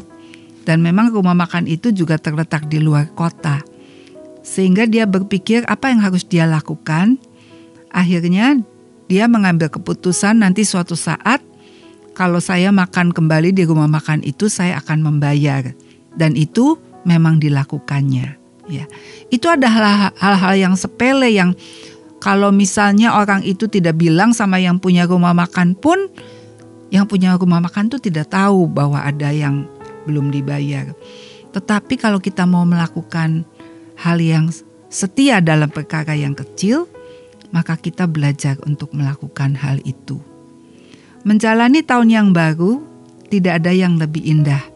Dan 0.63 0.83
memang 0.83 1.11
rumah 1.11 1.35
makan 1.35 1.67
itu 1.67 1.91
juga 1.91 2.19
terletak 2.19 2.71
di 2.71 2.79
luar 2.79 3.11
kota. 3.19 3.63
Sehingga 4.47 4.87
dia 4.87 5.11
berpikir 5.11 5.67
apa 5.67 5.91
yang 5.91 6.03
harus 6.07 6.23
dia 6.23 6.47
lakukan. 6.47 7.19
Akhirnya 7.91 8.63
dia 9.11 9.27
mengambil 9.27 9.71
keputusan 9.75 10.43
nanti 10.43 10.63
suatu 10.63 10.95
saat 10.95 11.43
kalau 12.15 12.39
saya 12.39 12.71
makan 12.71 13.11
kembali 13.11 13.51
di 13.51 13.67
rumah 13.67 13.91
makan 13.91 14.23
itu 14.23 14.47
saya 14.47 14.79
akan 14.79 15.03
membayar 15.03 15.75
dan 16.17 16.35
itu 16.35 16.81
memang 17.05 17.39
dilakukannya 17.39 18.47
ya. 18.67 18.85
Itu 19.31 19.47
ada 19.51 19.67
hal-hal 20.15 20.55
yang 20.59 20.75
sepele 20.75 21.31
yang 21.33 21.55
kalau 22.19 22.51
misalnya 22.51 23.15
orang 23.15 23.47
itu 23.47 23.71
tidak 23.71 23.99
bilang 23.99 24.35
sama 24.35 24.59
yang 24.59 24.83
punya 24.83 25.07
rumah 25.07 25.37
makan 25.37 25.79
pun 25.79 26.11
yang 26.91 27.07
punya 27.07 27.35
rumah 27.35 27.63
makan 27.63 27.91
itu 27.91 27.99
tidak 27.99 28.31
tahu 28.31 28.67
bahwa 28.71 29.03
ada 29.03 29.31
yang 29.31 29.67
belum 30.07 30.31
dibayar. 30.31 30.95
Tetapi 31.51 31.99
kalau 31.99 32.23
kita 32.23 32.47
mau 32.47 32.63
melakukan 32.67 33.43
hal 33.99 34.19
yang 34.21 34.51
setia 34.87 35.43
dalam 35.43 35.71
perkara 35.71 36.15
yang 36.15 36.35
kecil 36.37 36.87
maka 37.55 37.79
kita 37.79 38.11
belajar 38.11 38.59
untuk 38.67 38.91
melakukan 38.93 39.55
hal 39.55 39.79
itu. 39.87 40.19
Menjalani 41.27 41.83
tahun 41.83 42.11
yang 42.11 42.29
baru 42.31 42.83
tidak 43.27 43.63
ada 43.63 43.75
yang 43.75 43.99
lebih 43.99 44.23
indah 44.23 44.76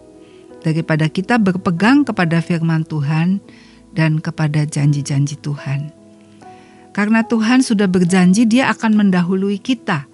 daripada 0.61 1.09
kita 1.09 1.41
berpegang 1.41 2.05
kepada 2.05 2.41
firman 2.45 2.85
Tuhan 2.85 3.41
dan 3.97 4.21
kepada 4.21 4.65
janji-janji 4.65 5.41
Tuhan. 5.41 5.91
Karena 6.91 7.23
Tuhan 7.23 7.63
sudah 7.63 7.87
berjanji 7.87 8.47
dia 8.47 8.71
akan 8.71 8.99
mendahului 8.99 9.63
kita. 9.63 10.11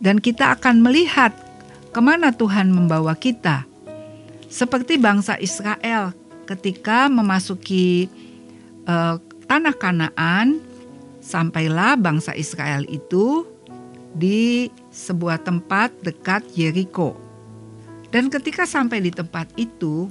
Dan 0.00 0.20
kita 0.20 0.56
akan 0.56 0.80
melihat 0.80 1.36
ke 1.92 2.00
mana 2.00 2.32
Tuhan 2.32 2.72
membawa 2.72 3.12
kita. 3.16 3.68
Seperti 4.48 4.96
bangsa 4.96 5.36
Israel 5.36 6.16
ketika 6.48 7.06
memasuki 7.06 8.08
uh, 8.88 9.20
tanah 9.46 9.76
Kanaan, 9.76 10.58
sampailah 11.22 12.00
bangsa 12.00 12.34
Israel 12.34 12.82
itu 12.88 13.46
di 14.10 14.66
sebuah 14.90 15.46
tempat 15.46 15.94
dekat 16.02 16.42
Yeriko. 16.58 17.29
Dan 18.10 18.26
ketika 18.30 18.66
sampai 18.66 19.02
di 19.02 19.14
tempat 19.14 19.50
itu, 19.54 20.10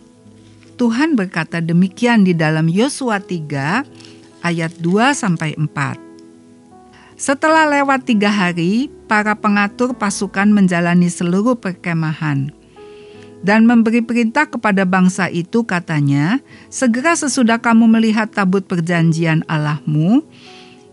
Tuhan 0.80 1.20
berkata 1.20 1.60
demikian 1.60 2.24
di 2.24 2.32
dalam 2.32 2.72
Yosua 2.72 3.20
3 3.20 3.84
ayat 4.44 4.72
2 4.80 5.12
sampai 5.12 5.56
4. 5.60 7.20
Setelah 7.20 7.68
lewat 7.68 8.08
tiga 8.08 8.32
hari, 8.32 8.88
para 9.12 9.36
pengatur 9.36 9.92
pasukan 9.92 10.48
menjalani 10.48 11.12
seluruh 11.12 11.60
perkemahan 11.60 12.56
dan 13.40 13.64
memberi 13.64 14.04
perintah 14.04 14.48
kepada 14.48 14.84
bangsa 14.84 15.32
itu 15.32 15.64
katanya, 15.64 16.44
segera 16.68 17.16
sesudah 17.16 17.60
kamu 17.60 17.88
melihat 17.88 18.32
tabut 18.32 18.64
perjanjian 18.68 19.48
Allahmu, 19.48 20.24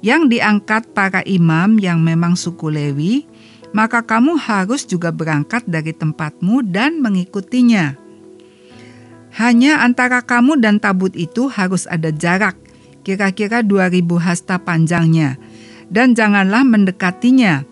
yang 0.04 0.30
diangkat 0.30 0.86
para 0.94 1.26
imam 1.26 1.82
yang 1.82 1.98
memang 1.98 2.38
suku 2.38 2.70
Lewi, 2.70 3.14
maka 3.76 4.00
kamu 4.00 4.40
harus 4.40 4.88
juga 4.88 5.12
berangkat 5.12 5.68
dari 5.68 5.92
tempatmu 5.92 6.64
dan 6.64 7.04
mengikutinya. 7.04 8.00
Hanya 9.36 9.84
antara 9.84 10.24
kamu 10.24 10.56
dan 10.56 10.80
tabut 10.80 11.12
itu 11.12 11.52
harus 11.52 11.84
ada 11.84 12.08
jarak, 12.08 12.56
kira-kira 13.04 13.60
2000 13.60 14.16
hasta 14.16 14.56
panjangnya, 14.56 15.36
dan 15.92 16.16
janganlah 16.16 16.64
mendekatinya. 16.64 17.68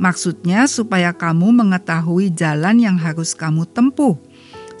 Maksudnya 0.00 0.64
supaya 0.64 1.12
kamu 1.12 1.60
mengetahui 1.60 2.32
jalan 2.32 2.80
yang 2.80 2.96
harus 2.96 3.36
kamu 3.36 3.68
tempuh, 3.68 4.16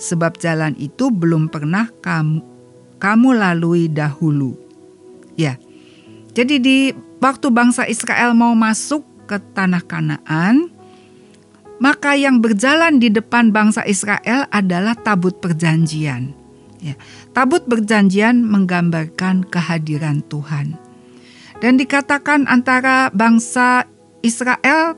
sebab 0.00 0.40
jalan 0.40 0.72
itu 0.80 1.12
belum 1.12 1.52
pernah 1.52 1.92
kamu 2.00 2.54
kamu 3.04 3.36
lalui 3.36 3.92
dahulu. 3.92 4.56
Ya. 5.36 5.60
Jadi 6.32 6.56
di 6.56 6.78
waktu 7.20 7.52
bangsa 7.52 7.84
Israel 7.84 8.32
mau 8.32 8.56
masuk 8.56 9.04
ke 9.24 9.40
tanah 9.56 9.82
Kanaan, 9.84 10.70
maka 11.82 12.14
yang 12.14 12.38
berjalan 12.38 13.02
di 13.02 13.10
depan 13.10 13.50
bangsa 13.50 13.82
Israel 13.84 14.46
adalah 14.54 14.94
tabut 14.94 15.36
perjanjian. 15.42 16.32
Ya, 16.84 16.94
tabut 17.32 17.64
perjanjian 17.64 18.44
menggambarkan 18.44 19.48
kehadiran 19.48 20.20
Tuhan. 20.28 20.76
Dan 21.58 21.80
dikatakan 21.80 22.44
antara 22.44 23.08
bangsa 23.08 23.88
Israel 24.20 24.96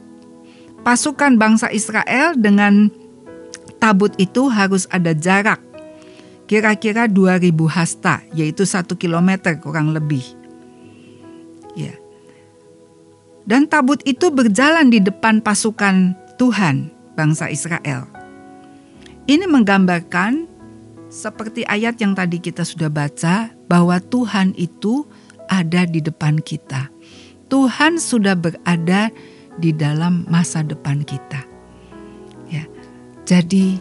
pasukan 0.83 1.39
bangsa 1.39 1.71
Israel 1.71 2.35
dengan 2.35 2.91
tabut 3.79 4.15
itu 4.19 4.51
harus 4.51 4.91
ada 4.91 5.15
jarak 5.15 5.63
kira-kira 6.47 7.11
2000 7.11 7.51
hasta, 7.67 8.23
yaitu 8.31 8.63
satu 8.63 8.95
kilometer 8.95 9.59
kurang 9.59 9.91
lebih. 9.91 10.23
Ya. 11.75 11.95
Dan 13.47 13.71
tabut 13.71 14.03
itu 14.03 14.35
berjalan 14.35 14.91
di 14.91 14.99
depan 14.99 15.39
pasukan 15.39 16.19
Tuhan 16.35 16.91
bangsa 17.15 17.47
Israel. 17.47 18.11
Ini 19.31 19.47
menggambarkan 19.47 20.51
seperti 21.07 21.63
ayat 21.67 22.03
yang 22.03 22.19
tadi 22.19 22.43
kita 22.43 22.67
sudah 22.67 22.91
baca 22.91 23.55
bahwa 23.71 24.03
Tuhan 24.03 24.51
itu 24.59 25.07
ada 25.47 25.87
di 25.87 26.03
depan 26.03 26.43
kita. 26.43 26.91
Tuhan 27.47 28.03
sudah 28.03 28.35
berada 28.35 29.15
di 29.57 29.71
dalam 29.71 30.27
masa 30.27 30.67
depan 30.67 31.07
kita. 31.07 31.47
Ya. 32.51 32.67
Jadi 33.23 33.79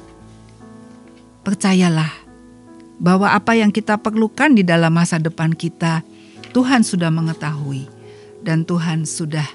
percayalah 1.42 2.10
bahwa 3.02 3.34
apa 3.34 3.58
yang 3.58 3.74
kita 3.74 3.98
perlukan 3.98 4.54
di 4.54 4.62
dalam 4.62 4.94
masa 4.94 5.20
depan 5.20 5.52
kita 5.52 6.06
Tuhan 6.56 6.82
sudah 6.86 7.12
mengetahui 7.12 7.95
dan 8.46 8.62
Tuhan 8.64 9.10
sudah 9.10 9.50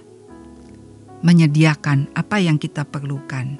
menyediakan 1.23 2.11
apa 2.19 2.43
yang 2.43 2.59
kita 2.59 2.83
perlukan. 2.83 3.57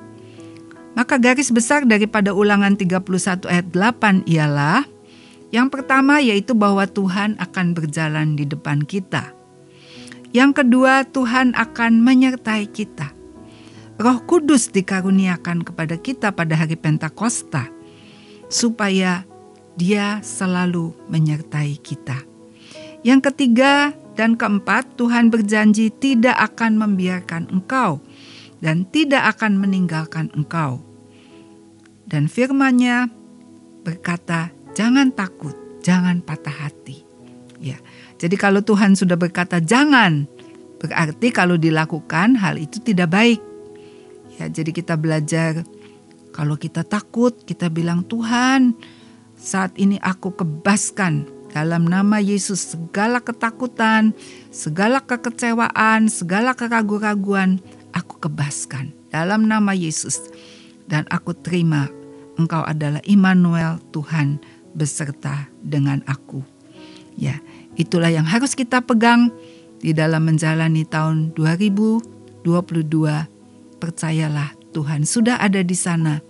Maka 0.99 1.23
garis 1.23 1.55
besar 1.55 1.87
daripada 1.87 2.35
ulangan 2.35 2.75
31 2.75 3.47
ayat 3.47 3.67
8 3.71 4.27
ialah 4.27 4.83
yang 5.55 5.71
pertama 5.71 6.19
yaitu 6.19 6.55
bahwa 6.55 6.83
Tuhan 6.91 7.39
akan 7.39 7.67
berjalan 7.79 8.35
di 8.35 8.47
depan 8.47 8.83
kita. 8.83 9.35
Yang 10.31 10.63
kedua, 10.63 11.03
Tuhan 11.07 11.59
akan 11.59 12.03
menyertai 12.07 12.71
kita. 12.71 13.11
Roh 13.99 14.23
Kudus 14.25 14.71
dikaruniakan 14.71 15.67
kepada 15.67 15.99
kita 15.99 16.31
pada 16.31 16.55
hari 16.55 16.79
Pentakosta, 16.79 17.67
supaya 18.47 19.27
Dia 19.75 20.23
selalu 20.23 20.95
menyertai 21.11 21.79
kita. 21.83 22.23
Yang 23.03 23.33
ketiga 23.33 23.91
dan 24.21 24.37
keempat, 24.37 25.01
Tuhan 25.01 25.33
berjanji 25.33 25.89
tidak 25.89 26.37
akan 26.53 26.77
membiarkan 26.77 27.49
engkau 27.49 28.05
dan 28.61 28.85
tidak 28.93 29.33
akan 29.33 29.57
meninggalkan 29.57 30.29
engkau. 30.37 30.85
Dan 32.05 32.29
firman-Nya 32.29 33.09
berkata, 33.81 34.53
"Jangan 34.77 35.17
takut, 35.17 35.57
jangan 35.81 36.21
patah 36.21 36.53
hati." 36.53 37.01
Ya. 37.65 37.81
Jadi 38.21 38.37
kalau 38.37 38.61
Tuhan 38.61 38.93
sudah 38.93 39.17
berkata 39.17 39.57
jangan, 39.57 40.29
berarti 40.77 41.33
kalau 41.33 41.57
dilakukan 41.57 42.37
hal 42.37 42.61
itu 42.61 42.77
tidak 42.85 43.17
baik. 43.17 43.41
Ya, 44.37 44.53
jadi 44.53 44.69
kita 44.69 45.01
belajar 45.01 45.65
kalau 46.37 46.61
kita 46.61 46.85
takut, 46.85 47.33
kita 47.49 47.73
bilang 47.73 48.05
Tuhan, 48.05 48.77
saat 49.41 49.73
ini 49.81 49.97
aku 50.05 50.37
kebaskan 50.37 51.40
dalam 51.51 51.87
nama 51.87 52.23
Yesus 52.23 52.75
segala 52.75 53.19
ketakutan, 53.19 54.15
segala 54.55 55.03
kekecewaan, 55.03 56.07
segala 56.07 56.55
keraguan-raguan, 56.55 57.59
aku 57.91 58.23
kebaskan 58.23 58.95
dalam 59.11 59.47
nama 59.51 59.75
Yesus. 59.75 60.31
Dan 60.91 61.07
aku 61.11 61.35
terima 61.39 61.87
engkau 62.35 62.67
adalah 62.67 63.03
Immanuel 63.07 63.79
Tuhan 63.95 64.43
beserta 64.75 65.47
dengan 65.63 66.03
aku. 66.07 66.43
Ya, 67.15 67.43
Itulah 67.81 68.11
yang 68.11 68.29
harus 68.29 68.53
kita 68.59 68.85
pegang 68.85 69.33
di 69.81 69.97
dalam 69.97 70.29
menjalani 70.29 70.85
tahun 70.85 71.33
2022. 71.33 72.45
Percayalah 73.81 74.53
Tuhan 74.77 75.09
sudah 75.09 75.41
ada 75.41 75.65
di 75.65 75.73
sana 75.73 76.21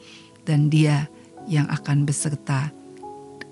dan 0.47 0.71
dia 0.71 1.11
yang 1.51 1.67
akan 1.67 2.07
beserta 2.07 2.71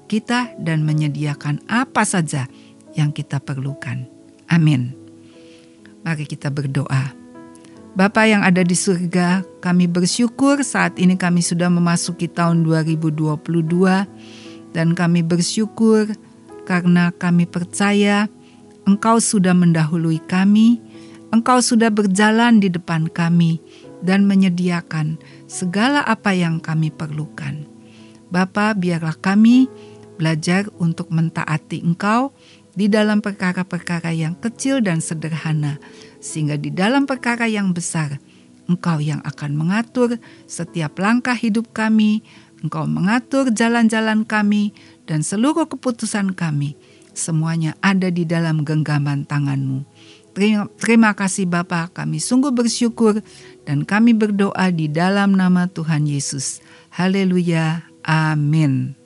kita 0.08 0.56
dan 0.56 0.88
menyediakan 0.88 1.60
apa 1.68 2.02
saja 2.08 2.48
yang 2.96 3.12
kita 3.12 3.38
perlukan. 3.38 4.08
Amin. 4.48 4.96
Mari 6.02 6.24
kita 6.24 6.48
berdoa. 6.48 7.12
Bapa 7.92 8.24
yang 8.24 8.46
ada 8.46 8.64
di 8.64 8.72
surga, 8.72 9.44
kami 9.60 9.90
bersyukur 9.90 10.64
saat 10.64 10.96
ini 10.96 11.18
kami 11.18 11.42
sudah 11.44 11.68
memasuki 11.68 12.30
tahun 12.30 12.64
2022 12.64 13.36
dan 14.72 14.94
kami 14.96 15.20
bersyukur 15.26 16.08
karena 16.64 17.10
kami 17.12 17.44
percaya 17.44 18.30
Engkau 18.88 19.20
sudah 19.20 19.52
mendahului 19.52 20.16
kami, 20.24 20.80
Engkau 21.28 21.60
sudah 21.60 21.92
berjalan 21.92 22.56
di 22.56 22.72
depan 22.72 23.04
kami 23.12 23.60
dan 24.00 24.24
menyediakan 24.24 25.20
segala 25.44 26.00
apa 26.06 26.32
yang 26.32 26.56
kami 26.56 26.88
perlukan. 26.88 27.68
Bapa, 28.32 28.72
biarlah 28.72 29.16
kami 29.16 29.68
belajar 30.18 30.66
untuk 30.82 31.08
mentaati 31.14 31.80
Engkau 31.86 32.34
di 32.74 32.90
dalam 32.90 33.22
perkara-perkara 33.22 34.10
yang 34.10 34.34
kecil 34.38 34.82
dan 34.82 34.98
sederhana, 34.98 35.78
sehingga 36.18 36.58
di 36.58 36.74
dalam 36.74 37.06
perkara 37.06 37.46
yang 37.46 37.70
besar, 37.70 38.18
Engkau 38.68 39.00
yang 39.00 39.24
akan 39.24 39.56
mengatur 39.56 40.18
setiap 40.44 40.98
langkah 40.98 41.38
hidup 41.38 41.70
kami, 41.70 42.26
Engkau 42.60 42.84
mengatur 42.90 43.54
jalan-jalan 43.54 44.26
kami, 44.26 44.74
dan 45.06 45.22
seluruh 45.22 45.70
keputusan 45.70 46.34
kami 46.34 46.74
semuanya 47.18 47.74
ada 47.82 48.14
di 48.14 48.22
dalam 48.22 48.62
genggaman 48.62 49.26
tanganmu. 49.26 49.82
Terima, 50.38 50.70
terima 50.78 51.10
kasih 51.18 51.50
Bapa, 51.50 51.90
kami 51.90 52.22
sungguh 52.22 52.54
bersyukur 52.54 53.18
dan 53.66 53.82
kami 53.82 54.14
berdoa 54.14 54.70
di 54.70 54.86
dalam 54.86 55.34
nama 55.34 55.66
Tuhan 55.66 56.06
Yesus. 56.06 56.62
Haleluya. 56.94 57.90
Amin. 58.06 58.97